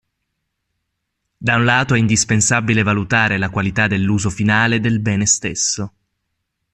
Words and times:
Da 1.37 1.55
un 1.57 1.63
lato 1.63 1.93
è 1.93 1.99
indispensabile 1.99 2.81
valutare 2.81 3.37
la 3.37 3.51
qualità 3.51 3.85
dell'uso 3.85 4.31
finale 4.31 4.79
del 4.79 4.99
bene 4.99 5.27
stesso. 5.27 5.93